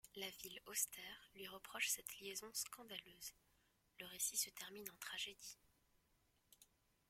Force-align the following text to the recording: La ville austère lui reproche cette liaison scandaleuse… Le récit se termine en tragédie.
La 0.15 0.27
ville 0.41 0.59
austère 0.65 1.29
lui 1.35 1.47
reproche 1.47 1.89
cette 1.89 2.17
liaison 2.19 2.49
scandaleuse… 2.55 3.35
Le 3.99 4.07
récit 4.07 4.35
se 4.35 4.49
termine 4.49 4.89
en 4.89 4.97
tragédie. 4.99 5.59